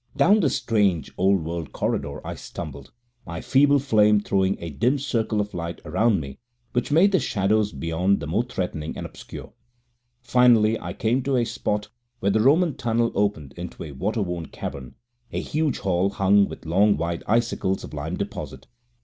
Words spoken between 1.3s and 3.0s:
world corridor I stumbled,